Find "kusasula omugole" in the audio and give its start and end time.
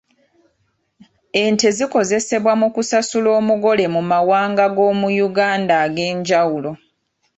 2.75-3.85